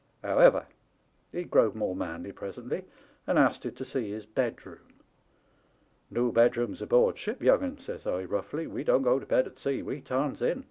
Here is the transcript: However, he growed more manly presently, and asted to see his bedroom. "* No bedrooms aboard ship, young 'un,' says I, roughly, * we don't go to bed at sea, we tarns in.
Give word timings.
However, 0.23 0.65
he 1.31 1.43
growed 1.43 1.75
more 1.75 1.95
manly 1.95 2.31
presently, 2.31 2.85
and 3.27 3.37
asted 3.37 3.77
to 3.77 3.85
see 3.85 4.09
his 4.09 4.25
bedroom. 4.25 4.79
"* 5.73 5.77
No 6.09 6.31
bedrooms 6.31 6.81
aboard 6.81 7.19
ship, 7.19 7.43
young 7.43 7.61
'un,' 7.61 7.77
says 7.77 8.07
I, 8.07 8.23
roughly, 8.23 8.65
* 8.65 8.65
we 8.65 8.83
don't 8.83 9.03
go 9.03 9.19
to 9.19 9.27
bed 9.27 9.45
at 9.45 9.59
sea, 9.59 9.83
we 9.83 10.01
tarns 10.01 10.41
in. 10.41 10.59